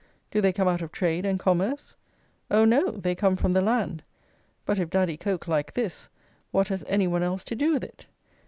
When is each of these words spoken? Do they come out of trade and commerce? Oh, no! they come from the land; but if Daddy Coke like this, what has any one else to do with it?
Do 0.31 0.41
they 0.41 0.51
come 0.51 0.67
out 0.67 0.81
of 0.81 0.91
trade 0.91 1.27
and 1.27 1.37
commerce? 1.39 1.95
Oh, 2.49 2.65
no! 2.65 2.89
they 2.89 3.13
come 3.13 3.35
from 3.35 3.51
the 3.51 3.61
land; 3.61 4.01
but 4.65 4.79
if 4.79 4.89
Daddy 4.89 5.15
Coke 5.15 5.47
like 5.47 5.75
this, 5.75 6.09
what 6.49 6.69
has 6.69 6.83
any 6.87 7.05
one 7.05 7.21
else 7.21 7.43
to 7.43 7.55
do 7.55 7.73
with 7.73 7.83
it? 7.83 8.07